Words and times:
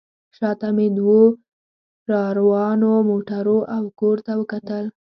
شا 0.35 0.49
ته 0.59 0.67
مې 0.75 0.87
دوو 0.97 1.21
راروانو 2.11 2.91
موټرو 3.09 3.57
او 3.75 3.83
کور 3.99 4.17
ته 4.25 4.31
وکتل. 4.39 4.85